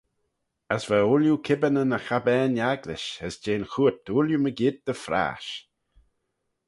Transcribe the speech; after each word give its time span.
As 0.73 0.83
va 0.89 0.99
ooilley 1.05 1.43
kibbinyn 1.45 1.95
y 1.97 1.99
chabbane-agglish, 2.05 3.09
as 3.25 3.35
jeh'n 3.43 3.69
chooyrt 3.71 4.05
ooilley 4.13 4.39
mygeayrt 4.43 4.81
dy 4.87 4.95
phrash. 5.03 5.51